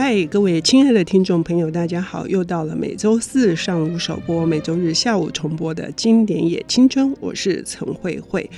[0.00, 2.24] 嗨，各位亲爱的听众朋友，大家好！
[2.28, 8.48] 又到了每周四上午首播、每周日下午重播的经典也青春，我是陈慧慧。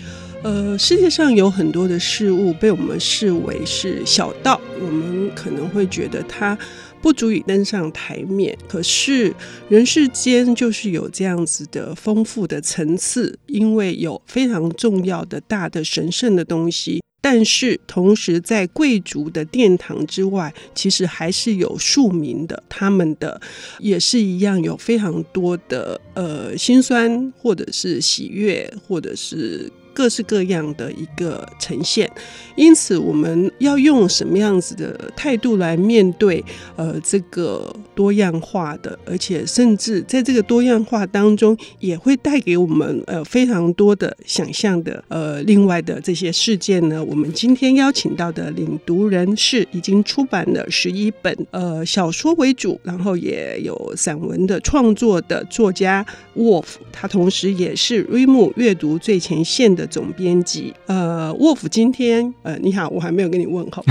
[0.43, 6.57] 呃，世界上有很多的事物被我们视为是小道，我们可能会觉得它
[7.01, 8.55] 不足以登上台面。
[8.69, 9.35] 可是
[9.71, 17.01] 人世间就是有这样子的丰富的层次，因为有非常重要的大的神圣的东西。
[17.21, 23.41] 但是，同时在贵族的殿堂之外，其实还是有庶民的，他们的
[23.79, 29.71] 也是一样，有非常多的呃心酸，或者是喜悦，或者是。
[30.01, 32.11] 各式各样的一个呈现，
[32.55, 36.43] 因此我们要用什么样子的态度来面对
[36.75, 47.05] 呃这个多样化的，而且甚至在这个多样化当中，也会带给我们呃非常多的想象的呃另外的这些事件呢？
[47.05, 56.03] 我们今天邀请到的领读人是已经出版了十一本呃小说为主，然后也有散文的创作的作家
[56.35, 59.90] Wolf，，他同时也是瑞木阅读最前线的。
[59.91, 63.85] 的总编辑，呃，沃夫，今天，呃，你好，我还没有跟你问好。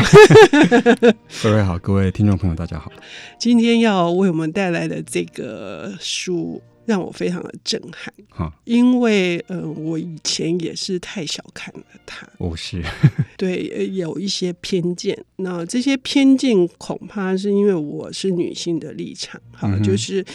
[1.44, 2.89] 各位好，各位听众朋友，大家好。
[3.38, 8.14] 今天要为我们带来的这个书，让我非常的震撼。
[8.30, 12.28] 哈，因为，呃，我以前也是太小看了他。
[12.38, 12.81] 我、哦、是
[13.38, 15.17] 对，有一些偏见。
[15.36, 20.25] 那这些偏见，恐怕是因为我是女性的立场，哈，嗯、就是。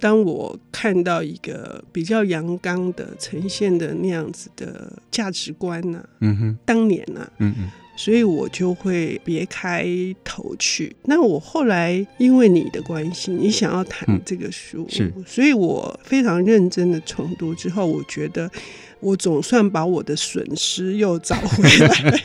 [0.00, 9.84] 当我看到一个比较阳刚的呈现的那样子的价值观呢、啊，嗯哼，当年呢、啊，嗯嗯，所以我就会别开
[10.22, 10.94] 头去。
[11.06, 18.48] 那我后来因为你的关系，你想要谈这个书，嗯、是，所以我非常认真的重读之后，我觉得。
[19.00, 22.20] 我总算把我的损失又找回来，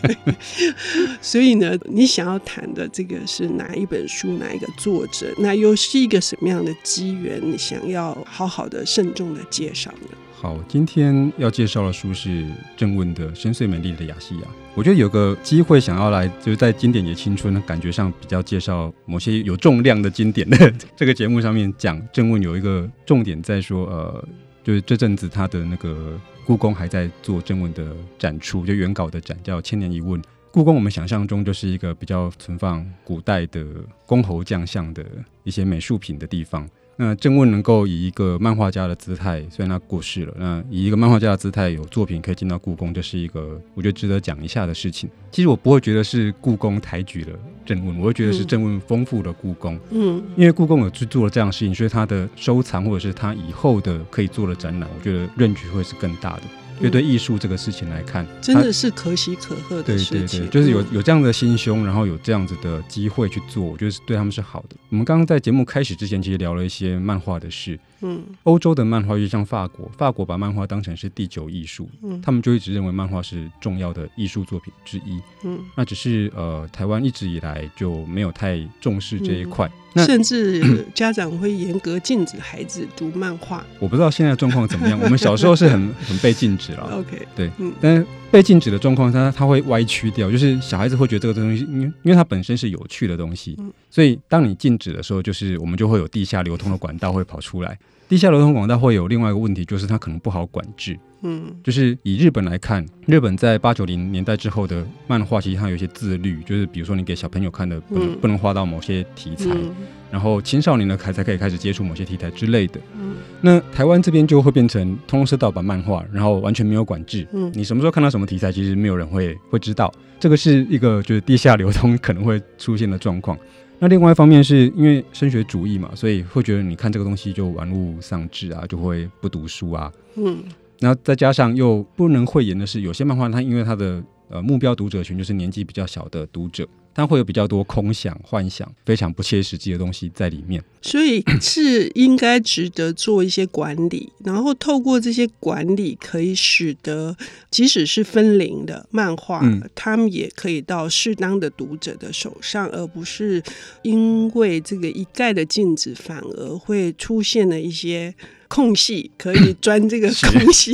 [1.22, 7.40] 所以呢，你想要谈的这个是哪一本书，哪一个作者，那又是一个什么样的机缘？
[7.44, 10.18] 你想要好好的慎重的介绍呢？
[10.44, 12.46] 好，今天要介绍的书是
[12.76, 14.42] 郑问的《深邃美丽的亚细亚》。
[14.76, 24.28] 我觉得有个机会想要来，就是在经典也青春的感觉上比较介绍某些有重量的经典的 这个节目上面讲郑问有一个重点在说，呃，
[24.66, 26.20] 就是这阵子他的那个。
[26.46, 30.22] 故宫还在做郑问的展出，就原稿的展叫《千年一问》。
[30.52, 33.66] 故宫我们想象中就是一个比较存放古代的
[34.06, 35.06] 公侯将相的
[35.46, 36.70] 一些美术品的地方。
[36.96, 45.10] 那郑问能够以一个漫画家的姿态，虽然他过世了，那以一个漫画家的姿态有作品可以进到故宫，这是一个我觉得值得讲一下的事情。
[45.32, 49.80] 其实我不会觉得是故宫抬举了郑问，我会觉得是郑问丰富了故宫。
[49.90, 56.44] 嗯，因为故宫有去做了这样的事情，所以他的收藏或者是他以后的可以做的展览，我觉得论据会是更大的。
[56.78, 60.42] 因为对艺术这个事情来看，真的是可喜可贺的事情。
[60.42, 64.76] 对对对，就是有有这样的心胸，然后有这样子的机会去做，我觉得是对他们是好的。
[64.90, 67.80] 我们刚刚在节目开始之前，其实聊了一些漫画的事。
[68.06, 75.22] 嗯，欧洲的漫画就像法国，法国把漫画当成是第九艺术，嗯，他们就一直认为漫画是重要的艺术作品之一。
[75.44, 79.68] 嗯，那只是呃，台湾一直以来就没有太重视这一块。
[79.68, 83.64] 嗯那甚至家长会严格禁止孩子读漫画。
[83.78, 85.00] 我不知道现在状况怎么样。
[85.00, 86.98] 我们小时候是很很被禁止了。
[86.98, 93.58] OK，对，嗯，但是被禁止的状况，它它会歪曲掉，就是小孩子会觉得这个东西，因为因为它本身是有趣的东西，
[93.90, 97.78] 所以当你禁止的时候，就是我们就会有地下流通的管道会跑出来。
[98.14, 100.96] 地下流通广大会有另外一个问题，就是它可能不好管制。
[101.24, 109.74] 嗯，就是以日本来看，日本在八九零年代之后的漫画，其实它有一些自律，就是比如说你给小朋友看的不能、嗯、不能画到某些题材，嗯、
[110.12, 112.80] 然后青少年的才才可以开始接触某些题材之类的。
[113.00, 117.28] 嗯，那台湾这边就会变成通通是盗版漫画，然后完全没有管制。
[117.34, 119.92] 嗯，你什么时候看到什么题材，其实没有人会会知道。
[120.20, 123.36] 这个是一个就是地下流通可能会出现的状况。
[123.84, 129.92] 那另外一方面是因为升学主义嘛，所以会觉得你看这个东西就玩物丧志啊，就会不读书啊。
[130.16, 130.42] 嗯。
[130.80, 147.16] 然后再加上又不能讳言的是，有些漫画它因为它的呃目标读者群就是年纪比较小的读者，它会有比较多空想、幻想，非常不切实际的东西在里面，所以是应该值得做一些管理，然后透过这些管理，可以使得
[147.50, 153.42] 即使是分龄的漫画，嗯、他们也可以到适当的读者的手上，而不是
[153.82, 158.14] 因为这个一概的禁止，反而会出现了一些。
[158.50, 160.72] 空隙可以钻这个空隙，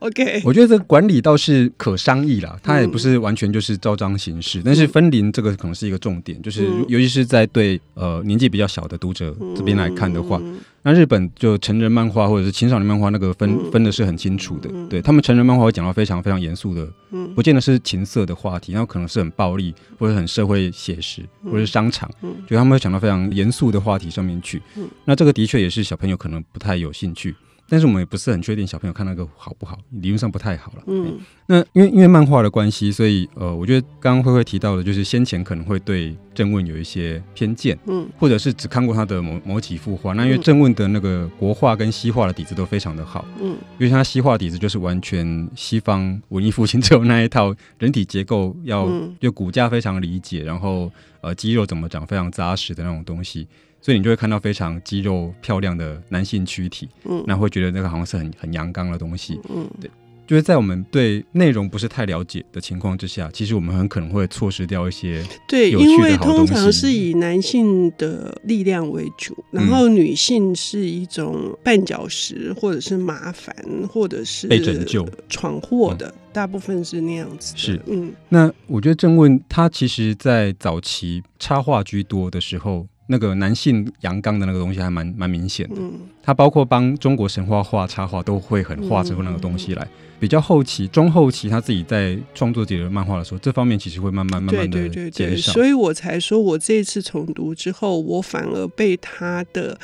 [0.00, 16.86] OK，我觉得这个管理倒是可商议啦，它也不是完全就是照章行事，嗯、但是分龄这个可能是一个重点，就是尤其是在对呃年纪比较小的读者这边来看的话，嗯、那日本就成人漫画或者是青少年漫画那个分、嗯、分的是很清楚的，对他们成人漫画会讲到非常非常严肃的，
[17.34, 22.10] 不见得是情色的话题，然后可能是很暴力或者很社会写实或者是商场，
[22.46, 24.60] 就他们会讲到非常严肃的话题上面去，
[25.04, 27.34] 那这个的确也是小朋友可能不太有兴趣。
[27.68, 30.82] 但是我们也不是很确定小朋友看那个好不好，理论上不太好了。
[30.86, 40.12] 嗯，那因为因为漫画的关系，所以呃，我觉得刚刚慧慧提到的，就是先前可能会对正问有一些偏见，嗯，或者是只看过他的某某几幅画。
[40.12, 48.88] 那因为正问的那个国画跟西画的底子都非常的好，嗯，因为他西画底子就是完全西方文艺复兴之后那一套人体结构要
[49.20, 50.90] 就骨架非常理解，然后
[51.26, 53.46] 呃肌肉怎么长非常扎实的那种东西。
[53.78, 59.88] 所以你就会看到非常肌肉漂亮的男性躯体，嗯，那会觉得那个好像是很很阳刚的东西，嗯，对，
[60.26, 73.54] 就是在我们对内容不是太了解的情况之下，其实我们很可能会错失掉一些对，因为通常是以男性的力量为主，然后女性是一种绊脚石或者是麻烦
[73.88, 75.08] 或者是被拯救。
[75.28, 77.54] 闯祸的，大部分是那样子。
[77.56, 82.86] 是，嗯，那我觉得郑问他其实在早期插画居多的时候。
[83.06, 85.92] 那个男性阳刚的那个东西还蛮蛮明显的，嗯、
[86.22, 89.82] 他包括帮中国神话画插画都会很画出那个东西来。
[89.82, 89.88] 嗯、
[90.18, 94.94] 比较后期、中后期，他自己在创作自己的漫画的时候，这方面其实会慢慢慢慢的减少。
[94.94, 99.78] 对对对对，所以我才说我这次重读之后，我反而被他的。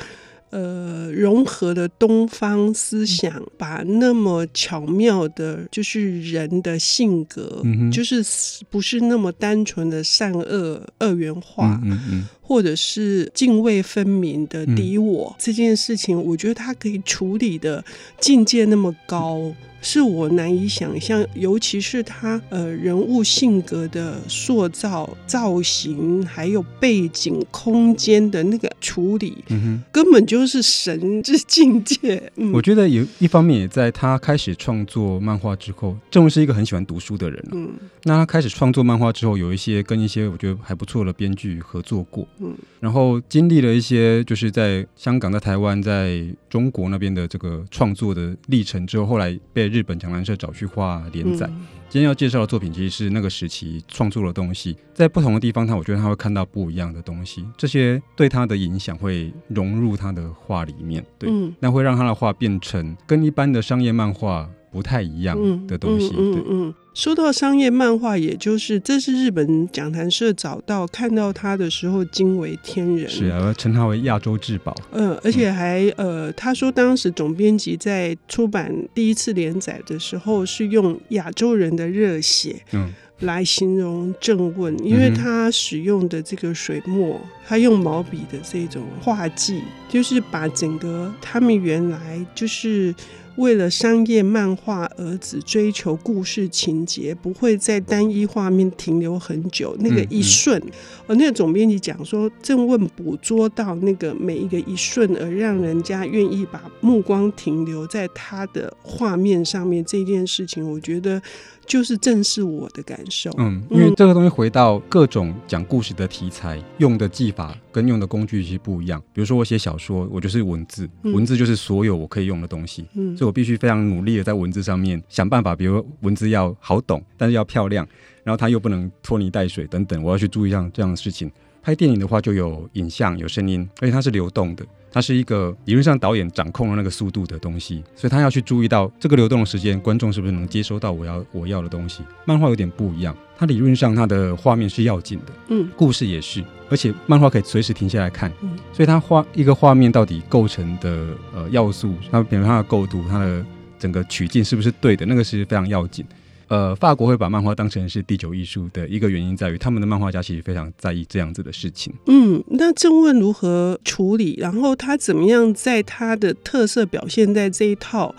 [0.55, 8.23] 呃，融合的东方思想，把那么巧妙的，就是人的性格，嗯、就是
[8.69, 17.83] 不是那么单纯的善恶二元化，嗯嗯嗯、或者是泾渭分明的敌我、嗯、这件事情，我觉得他可以处理的
[18.19, 19.51] 境界那么高。
[19.85, 32.31] 是我难以想象，尤其是他呃人物性格的塑造、造型，还有背景、空间的那个处理，嗯哼，根本就是神之境界。
[32.37, 37.73] 嗯、我觉得有一方面也在他开始创作漫画之后，郑问是一个很喜欢读书的人、啊、嗯，
[38.03, 49.73] 那他开始创作漫画之后，有一些跟一些我觉得还不错的编剧合作过，嗯，然后经历了一些就是在香港、在台湾、在中国那边的这个创作的历程之后，后来被。
[49.73, 51.47] 日本讲兰社找去画连载。
[51.47, 61.27] 嗯、今天要介绍的作品，其实是那个时期创作的东西，在不同的地方，他我觉得他会看到不一样的东西，这些对他的影响会融入他的画里面，对，
[61.59, 64.47] 那、嗯、会让他的画变成跟一般的商业漫画。
[64.73, 65.37] 不太一样
[65.67, 66.11] 的东西。
[66.17, 73.07] 嗯嗯，嗯，说到商业漫画，也就是这是日本讲谈社找到看到他的时候惊为天人。
[73.07, 74.75] 是啊，称他为亚洲至宝。
[74.91, 82.91] 嗯，而且还呃，他说当时总编辑在出版第一次连载的时候，是用亚洲人的热血嗯
[83.23, 92.93] 来形容郑问，因为他使用的这个水墨，他用毛笔的这种画技，就是把整个他们原来就是。
[93.35, 99.75] 为了商业漫画而只追求故事情节，不会在单一画面停留很久。
[99.79, 100.71] 那个一瞬，嗯嗯、
[101.07, 111.19] 而那个总编辑讲说，郑问捕捉到那个每一个一瞬，而让人家愿意把目光停留在他的画面上面这件事情，我觉得。
[111.65, 113.12] 就是正是我的感受。
[113.37, 119.01] 嗯，因为这个东西回到各种讲故事的题材，用的技法跟用的工具其实不一样。
[119.13, 125.55] 比如说我写小说，我就是文字，文字就是所有我可以用的东西，嗯，所以我必须非常努力的在文字上面想办法。
[125.55, 127.87] 比如文字要好懂，但是要漂亮，
[128.23, 131.31] 然后它又不能拖泥带水等等，我要去注意上这样的事情。
[131.63, 134.65] 拍电影的话，就有影像、有声音，而且它是流动的。
[134.91, 142.03] 它是一个理论上导演掌控了那个速度的东西，所以他要去注意到这个流动的时间，观众是不是能接收到我要我要的东西。
[142.25, 153.43] 漫画有点不一样，它理论上它的画面是要紧的，嗯，故事也是，而且漫画可以随时停下来看，嗯，所以它画一个画面到底构成的呃要素，它比如它的构图，它的
[153.79, 156.05] 整个取景是不是对的，那个是非常要紧。
[156.47, 161.93] 呃，法国会把漫画当成是第九艺术的一个原因在于，他们的漫画家其实非常在意这样子的事情。
[162.07, 164.35] 嗯，那正问如何处理？
[164.39, 168.13] 然后他怎么样在他的特色表现在这一套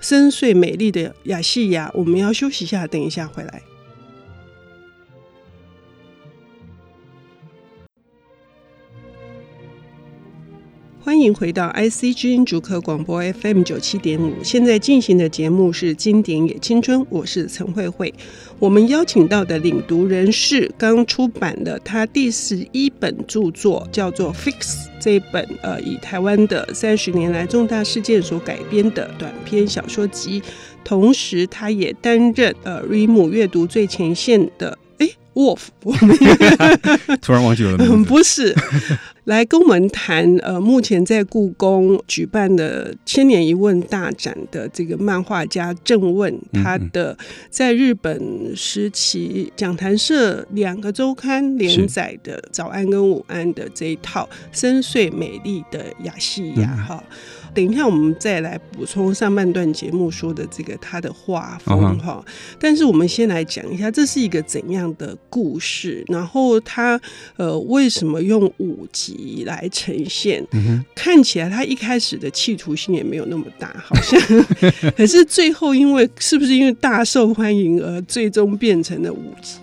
[0.00, 1.90] 深邃美丽的亚细亚？
[1.94, 3.62] 我们要休息一下，等一下回来。
[11.06, 18.12] 欢迎回到 IC 之音主客广播 FM 九七点五，现在进行的节目是《经典也青春》，我是陈慧慧。
[18.58, 24.50] 我们邀请到的领读人是刚出版的他第十一本著作，叫做《Fix》
[25.00, 30.42] 这一本呃，以台湾的三十年来重大事件所改编的短篇小说集，
[30.82, 34.76] 同时他也担任呃《瑞姆阅读最前线》的。
[35.36, 36.16] Wolf，我们
[37.20, 37.92] 突然忘记了名字。
[37.92, 38.56] 嗯，不是，
[39.26, 47.16] 来跟我们谈呃，目前在故宫举办的千年一问大展的这个漫画家郑问，他的
[47.50, 57.02] 在日本时期讲谈社两个周刊连载的《早安》跟《午安》的这一套深邃美丽的亚细亚哈。
[57.52, 62.22] 等一下，我们再来补充上半段节目说的这个他的画风哈。
[62.60, 66.04] 但是我们先来讲一下，这是一个怎样的故事？
[66.08, 67.00] 然后他
[67.36, 70.44] 呃为什么用五集来呈现？
[70.94, 74.20] 看起来他一开始的企图心也没有那么大，好像。
[74.96, 79.58] 可是最后因为是不是因为大受欢迎而最终变成了五集？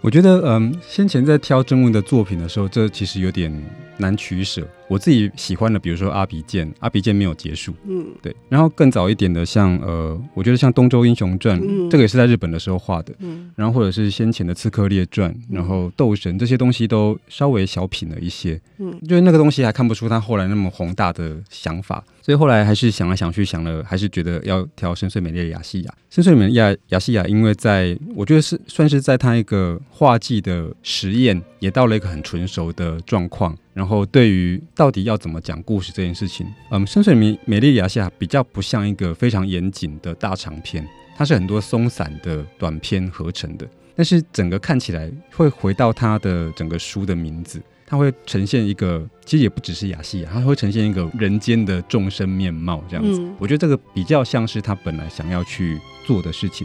[0.00, 3.52] 我觉得嗯，先前在挑真文的作品的时候，这其实有点
[3.96, 4.66] 难取舍。
[4.88, 8.34] 我自己喜欢的，比如说《阿鼻剑》，《阿鼻剑》没有结束，嗯，对。
[8.48, 13.50] 然后更早一点的，像呃，我觉得像《东周英雄传》，嗯，这个也是在日本的时候画的，嗯。
[13.54, 25.94] 然后或者是先前的《刺客列传》，然后《斗神》这些东西都稍微小品了一些，嗯，就是那个东西还看不出他后来那么宏大的想法，所以后来还是想来想去想了，还是觉得要挑深邃美丽的亚细亚。
[26.08, 33.54] 深邃美丽亚亚细亚，因为在我觉得是算是在他一个画技的实验，也到了一个很纯熟的状况。
[33.74, 43.68] 然后对于到底要怎么讲故事这件事情，嗯，深水美美丽亚细亚比较不像一个非常严谨的大长篇，它是很多松散的短篇合成的。
[43.96, 53.20] 但是整个看起来会回到它的整个书的名字，它会呈现一个其实也不只是亚细亚，它会呈现一个人间的众生面貌这样子。
[53.40, 56.64] 我觉得这个比较像是他本来想要去做的事情。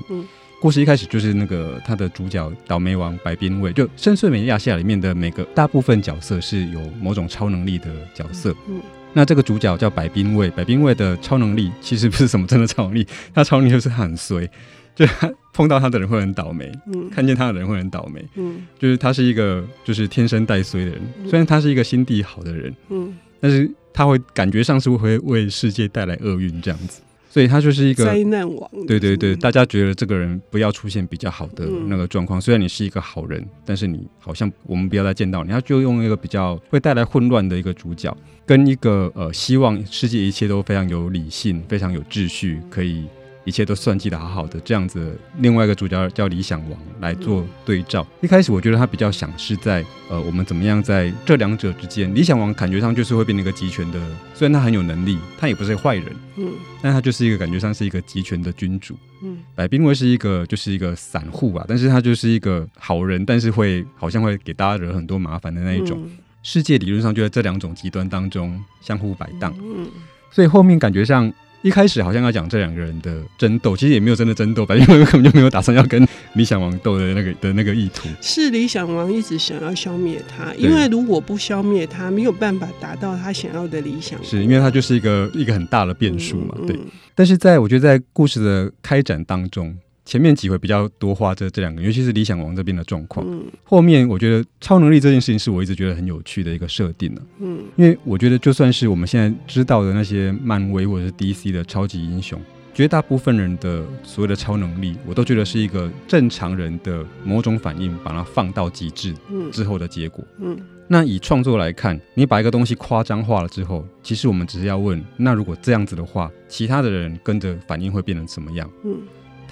[0.63, 8.55] 故事一开始就是那个他的主角倒霉王白冰卫，就深邃美丽亚细亚里面的每个大部分角色是有某种超能力的角色。
[8.69, 13.05] 嗯，那这个主角叫白冰卫，白冰卫的超能力其实不是什么真的超能力，
[13.35, 14.49] 他超能力就是他很衰，
[14.95, 27.01] 就他碰到他的人会很倒霉，嗯，看见他的人会很倒霉，嗯，就是他是一个就是天生带衰的人，虽然他是一个心地好的人，嗯，但是他会感觉上是会为世界带来厄运这样子。
[27.33, 28.69] 所以他就是一个灾难王。
[28.85, 32.39] 对对对，大家觉得这个人不要出现比较好的那个状况。
[32.39, 35.49] 虽然你是一个好人，但是你好像我们不要再见到你。
[35.49, 43.05] 他就用一个比较会带来混乱的一个主角，跟一个呃希望世界一切都非常有理性、非常有秩序，可以。
[43.45, 45.17] 一切都算计的好好的，这样子。
[45.39, 48.05] 另外一个主角叫理想王来做对照。
[48.21, 52.13] 一开始我觉得他比较想是在呃，我们怎么样在这两者之间。
[52.15, 53.99] 理想王感觉上就是会变成一个集权的，
[54.33, 56.05] 虽然他很有能力，他也不是坏人，
[56.37, 58.95] 嗯，但他就是一个感觉上是一个集权的君主。
[59.21, 66.01] 嗯，白滨卫是一个就是一个散户吧，但是他就是一个好人，但是会好像会给大家惹很多麻烦的那一种。
[66.43, 69.53] 世界理论上就在这两种极端当中相互摆荡。
[69.61, 69.87] 嗯，
[70.31, 71.31] 所以后面感觉上。
[71.63, 78.07] 一开始好像要讲这两个人的争斗，其实也没有真的争斗，反正根本就没有打算要跟理想王斗的那个的那个意图。
[78.21, 84.21] 是理想王一直想要消灭他，因为如果不消灭他，没有办法达到他想要的理想。
[84.23, 86.77] 是因为他就是一个一个很大的变数嘛，对。
[87.15, 89.75] 但是在我觉得在故事的开展当中。
[90.05, 93.25] 前面几回比较多花这这两个，尤其是理想王这边的状况。
[93.27, 97.21] 嗯，后面我觉得超能力这件事情是我一直觉得很有趣的一个设定了。
[97.39, 102.37] 嗯，因为我觉得就算是我们现在知道的那些漫威或者是 DC 的超级英雄，
[102.73, 109.15] 绝大部分人的所谓的超能力，我都觉得是一个正常人的某种反应，把它放到极致
[109.51, 110.23] 之后的结果。
[110.39, 118.69] 嗯，那以创作来看，你把一个东西夸张化了之后，其实我们只是要问：那如果这样子的话，其他的人跟着反应会变成什么样？
[118.83, 118.97] 嗯。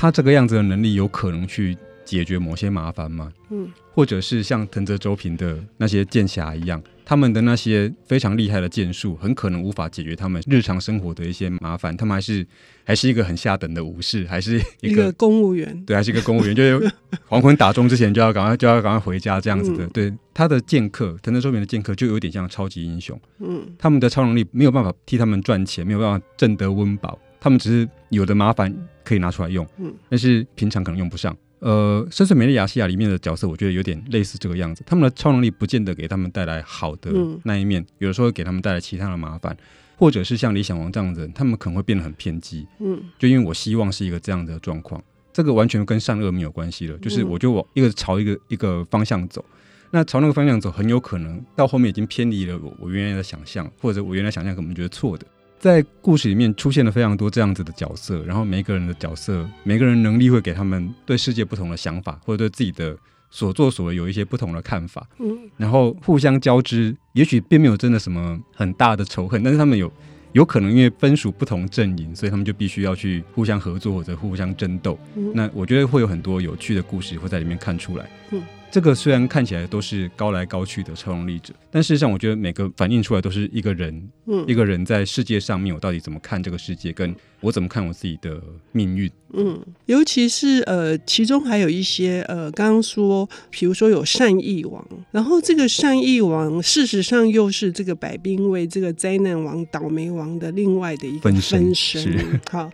[0.02, 3.32] 他这个样子的能力有可能去解决某些麻烦吗？
[3.52, 11.96] 嗯，或者是像藤泽周平的那些剑侠一样，他们的那些非常厉害的剑术，很可能无法解决他们日常生活的一些麻烦。
[11.96, 12.44] 他们还是
[12.84, 15.86] 还是一个很下等的武士，还是一个，公务员？
[15.86, 16.92] 对，还是一个公务员，就是
[17.28, 19.86] 黄昏打钟之前就要赶快就要赶快回家这样子的。
[19.86, 23.16] 嗯、对，他的剑客，藤泽周平的剑客就有点像超级英雄。
[23.38, 27.20] 嗯，他们的超能力没有办法替他们赚钱，没有办法挣得温饱。
[27.42, 31.36] 他们只是有的麻烦可以拿出来用，嗯，但是平常可能用不上。
[31.60, 34.84] 呃，深邃美丽亚细亚里面的角色，我觉得有点类似这个样子。
[34.86, 37.12] 他们的超能力不见得给他们带来好的
[37.44, 39.56] 那一面，有的时候会给他们带来其他的麻烦，
[39.98, 49.44] 或者是像理想王这样子，他们可能会变得很偏激，嗯，就因为我希望是一个这样的状况，这个完全跟善恶没有关系了，就是我就往一个朝一个一个方向走。
[49.92, 55.28] 那朝那个方向走，很有可能到后面已经偏离了我我原来的想象，或者我原来想象可能觉得错的。
[55.62, 62.98] 在故事里面出现了非常多这样子的角色，然后每个人的角色，每个人能力会给他们对世界不同的想法，或者对自己的
[63.30, 65.08] 所作所为有一些不同的看法。
[65.20, 69.94] 嗯，然后互相交织，也许并没有真的什么很大的仇恨，但是他们有
[70.32, 74.98] 有可能因为分属不同阵营，所以他们就必须要去互相合作或者互相争斗。
[75.16, 78.10] 嗯，那我觉得会有很多有趣的故事会在里面看出来。
[78.32, 78.42] 嗯。
[78.72, 89.12] 这个虽然看起来都是高来高去的超能力者，但事实上，我觉得每个反映出来都是一个人，嗯，一个人在世界上面，我到底怎么看这个世界，跟我怎么看我自己的命运。
[89.34, 102.42] 嗯，尤其是呃，其中还有一些呃，刚刚说，比如说有善意王，然后这个善意王，事实上又是这个百兵卫这个灾难王、倒霉王的另外的一个分身。
[102.50, 102.70] 好。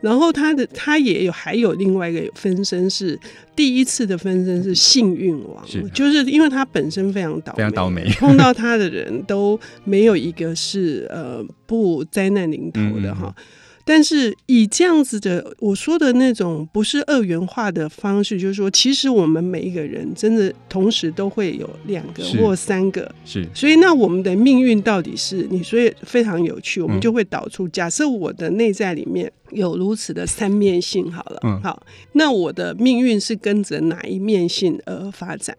[0.00, 3.18] 然后他的他也有还有另外一个分身是
[3.56, 13.26] 第一次的分身是幸运王，是就是因为他本身非常倒霉，非常倒霉，碰到他的人都没有一个是呃不灾难临头的哈。
[13.26, 13.44] 嗯嗯
[13.88, 23.48] 但是以这样子的我说的那种不是二元化的方式，就是说，其实我们每一个人真的同时都会有两个或三个，是。
[23.54, 35.56] 所以那我们的命运到底是你，所以非常有趣，我们就会导出，假设我的内在里面有如此的三面性，好了，嗯，好，那我的命运是跟着哪一面性而发展？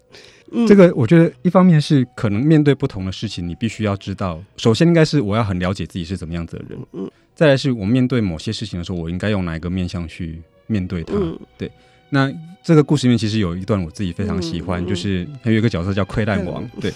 [0.52, 7.10] 嗯，这个我觉得一方面是可能面对不同的事情，你必须要知道，首先应该是我要很了解自己是怎么样子的人，嗯。
[7.36, 11.14] 再来是我面对某些事情的时候，我应该用哪一个面向去面对它？
[11.16, 11.72] 嗯、对，
[12.10, 12.30] 那
[12.62, 16.70] 这个故事里面其实有一段我自己非常喜欢，嗯、就是还有一个角色叫溃烂王。
[16.82, 16.92] 对，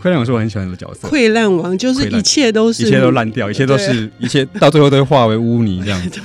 [0.00, 1.06] 溃烂王是我很喜欢的角色。
[1.08, 6.22] 溃烂王就是一切都是一切都烂掉，一切都是一切到最后都会化为污泥这样 子。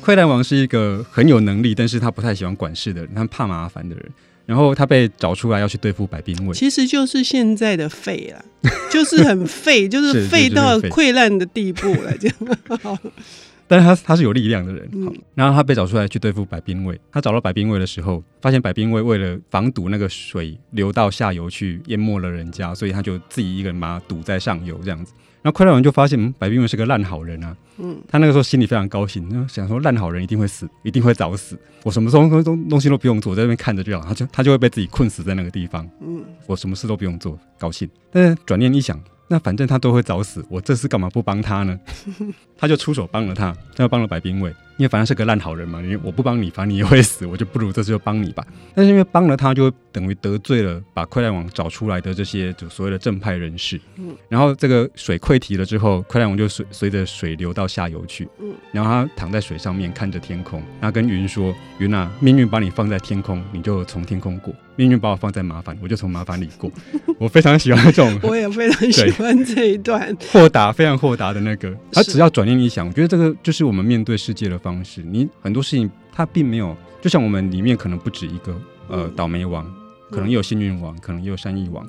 [0.00, 4.04] 溃烂王是一个很有能力，但是他不太喜欢管事的人，他怕麻烦的人。
[4.46, 8.44] 然后他被找出来要去对付白兵卫，其实就是现在的废了，
[8.90, 12.36] 就是很废， 就是废到溃烂的地步了，这样。
[13.68, 16.96] 但是他他是有力量的人，好，然后他被找出来去对付白兵卫。
[17.10, 25.12] 他找到白兵卫的时候，发现百兵卫为了防堵那个水流到下游去淹没了人家，所以他就自己一个人把它堵在上游这样子。
[25.46, 27.56] 然后溃烂王就发现，嗯，白冰卫是个烂好人啊。
[27.78, 31.56] 嗯，他那个时候心里非常高兴，想说烂好人一定会死，一定会早死。
[31.84, 35.88] 我什么时候东东西都不用做，在那边看着就好，他就他就会被自己困死在那个地方。
[36.00, 37.88] 嗯，我什么事都不用做，高兴。
[38.10, 39.00] 但是转念一想。
[39.28, 41.78] 那反正他都会早死，我这次干嘛不帮他呢？
[42.58, 48.46] 他就出手帮了他，他就帮了白冰卫，因为反正是个烂好人嘛，因为我不帮你，反正你也会死，我就不如这次就帮你吧。
[48.74, 53.80] 但是因为帮了他，就等于得罪了把溃烂王找出来的这些就所谓的正派人士。
[53.96, 58.28] 嗯，然后这个水溃堤了之后，溃烂王就随随着水流到下游去。
[58.38, 66.70] 嗯，然后他躺在水上面看着天空，然后跟云说：“云啊，命运把你放在天空，你就从天空过。”命运把我放在麻烦，我就从麻烦里过。
[67.18, 71.74] 我非常喜欢这种， 我也非常喜欢这一段豁达，非常豁达的那个。
[71.90, 75.02] 他只要转念一想，我觉得这个就是我们面对世界的方式。
[75.02, 79.64] 你很多事情，它并没有，就像我们里面可能不止一个呃倒霉王，
[80.10, 81.88] 可能也有幸运王，可能也有善意王。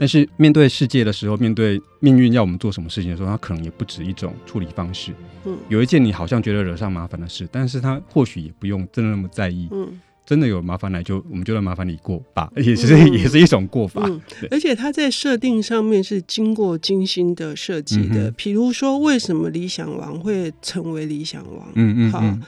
[0.00, 5.14] 但是面对世界的时候，面对命运要我们做什么事情的时候，它可能也不止一种处理方式。
[5.68, 9.68] 有一件你好像觉得惹上麻烦的事，但是它或许也不用真的那么在意。
[10.28, 14.02] 真的有麻烦来就我们就让麻烦你过吧，也是、嗯、也是一种过法。
[14.04, 18.30] 嗯、而且它在设定上面是经过精心的设计的。
[18.32, 21.66] 比、嗯、如说，为什么理想王会成为理想王？
[21.76, 22.38] 嗯嗯，好，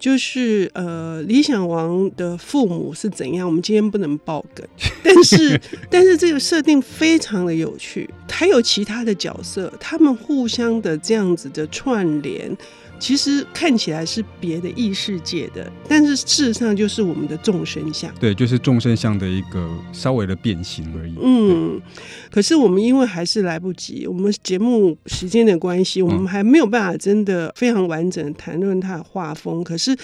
[0.00, 3.46] 就是呃，理想王的父母是怎样？
[3.46, 4.66] 我们今天不能爆梗，
[5.04, 12.56] 但是但是这个设定非常的有趣，还有其他的角色，他们互相的这样子的串联。
[12.98, 18.12] 其实看起来是别的异世界的，但是事实上就是我们的众生相。
[18.18, 21.14] 对，就是众生相的一个稍微的变形而已。
[21.22, 21.80] 嗯，
[22.30, 29.62] 可是我们因为还是来不及，我们节目时间的关系，我们还没有办法真的非常完整谈论它的画风。
[29.62, 29.96] 可是，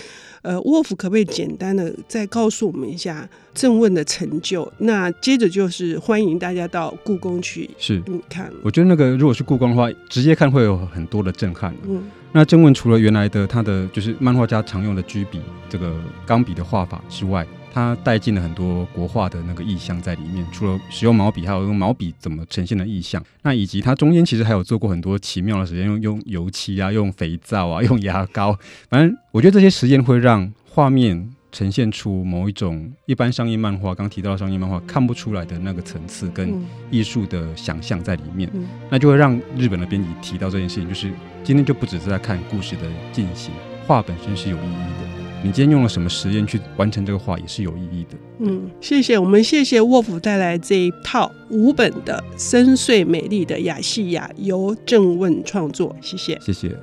[0.43, 4.71] 呃，沃夫可不可以简单的再告诉我们一下郑问的成就？
[4.79, 8.53] 那接着就是欢迎大家到故宫去是看。
[8.63, 11.75] 我觉得那个如果是故宫的话，直接看会有很多的震撼。
[11.87, 12.03] 嗯。
[12.33, 15.95] 那郑问除了原来的他的就是漫画家常用的居笔这个
[16.27, 20.47] 钢笔的画法之外，他带进了很多国画的那个意象在里面。
[20.53, 23.25] 除了使用毛笔，还有用毛笔怎么呈现的意象。
[23.43, 28.59] 那以及它中间其实还有做过很多奇妙的实验，用用油漆啊，用肥皂啊， 用牙膏。
[28.89, 31.31] 反正我觉得这些实验会让画面。
[31.55, 36.59] 呈现出某一种一般商业漫画，刚提到的商业漫画看不出来的那个层次跟
[36.91, 41.13] 艺术的想象在里面，嗯、那就会让日本的编辑提到这件事情，就是
[41.45, 43.53] 今天就不只是在看故事的进行，
[43.87, 45.22] 画本身是有意义的。
[45.45, 48.17] 你今天用了什么实验去完成这个画，也是有意义的。
[48.39, 56.77] 嗯，谢谢我们，谢谢沃夫带来这一套五本的深邃美丽的亚细亚，由正问创作，谢谢，谢谢。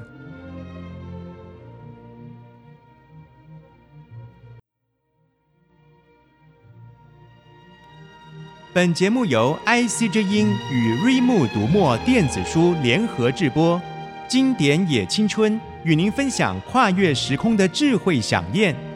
[8.73, 13.81] 本节目由 IC 之音与瑞木读墨电子书联合制播，
[14.27, 18.88] 经典也青春与您分享跨越时空的智慧想念。